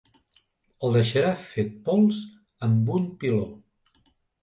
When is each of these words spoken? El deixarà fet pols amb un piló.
El 0.87 0.95
deixarà 0.95 1.35
fet 1.43 1.77
pols 1.91 2.25
amb 2.71 2.93
un 2.99 3.09
piló. 3.25 3.49